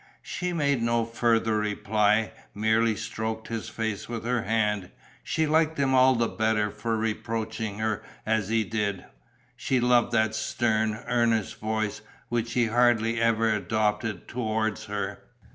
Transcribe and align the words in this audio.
She 0.23 0.51
made 0.51 0.81
no 0.81 1.05
further 1.05 1.57
reply, 1.57 2.31
merely 2.55 2.95
stroked 2.95 3.49
his 3.49 3.69
face 3.69 4.09
with 4.09 4.25
her 4.25 4.41
hand. 4.41 4.89
She 5.23 5.45
liked 5.45 5.77
him 5.77 5.93
all 5.93 6.15
the 6.15 6.27
better 6.27 6.71
for 6.71 6.97
reproaching 6.97 7.77
her 7.77 8.01
as 8.25 8.49
he 8.49 8.63
did; 8.63 9.05
she 9.55 9.79
loved 9.79 10.11
that 10.13 10.33
stern, 10.33 11.03
earnest 11.05 11.59
voice, 11.59 12.01
which 12.29 12.53
he 12.53 12.65
hardly 12.65 13.21
ever 13.21 13.47
adopted 13.53 14.27
towards 14.27 14.85
her. 14.85 15.21